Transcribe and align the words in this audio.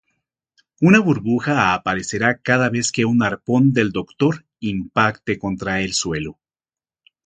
Una 0.81 0.99
burbuja 0.99 1.75
aparecerá 1.75 2.39
cada 2.39 2.69
vez 2.71 2.91
que 2.91 3.05
un 3.05 3.21
arpón 3.21 3.71
del 3.71 3.91
Doctor 3.91 4.47
impacte 4.59 5.37
contra 5.37 5.81
el 5.81 5.93
suelo. 5.93 6.39